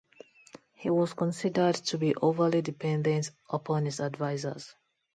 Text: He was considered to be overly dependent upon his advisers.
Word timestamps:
He 0.73 0.89
was 0.89 1.13
considered 1.13 1.75
to 1.75 1.99
be 1.99 2.15
overly 2.15 2.63
dependent 2.63 3.29
upon 3.51 3.85
his 3.85 3.99
advisers. 3.99 4.73